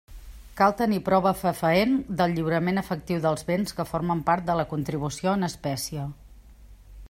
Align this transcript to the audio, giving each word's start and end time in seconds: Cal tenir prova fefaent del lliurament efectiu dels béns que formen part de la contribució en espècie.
Cal 0.59 0.71
tenir 0.77 1.01
prova 1.09 1.33
fefaent 1.41 1.93
del 2.21 2.33
lliurament 2.37 2.83
efectiu 2.83 3.21
dels 3.27 3.45
béns 3.51 3.77
que 3.81 3.87
formen 3.93 4.25
part 4.31 4.49
de 4.51 4.59
la 4.61 4.67
contribució 4.75 5.37
en 5.41 5.49
espècie. 5.53 6.11